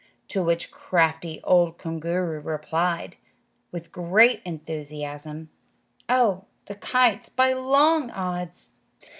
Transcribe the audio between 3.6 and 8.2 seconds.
with great enthusiasm, "Oh, the kites, by long